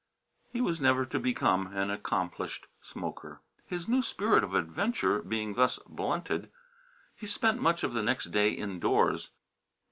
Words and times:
He 0.51 0.61
was 0.61 0.81
never 0.81 1.05
to 1.05 1.19
become 1.19 1.67
an 1.67 1.91
accomplished 1.91 2.65
smoker. 2.81 3.39
His 3.67 3.87
new 3.87 4.01
spirit 4.01 4.43
of 4.43 4.55
adventure 4.55 5.21
being 5.21 5.53
thus 5.53 5.77
blunted, 5.87 6.49
he 7.15 7.27
spent 7.27 7.61
much 7.61 7.83
of 7.83 7.93
the 7.93 8.01
next 8.01 8.31
day 8.31 8.49
indoors. 8.49 9.29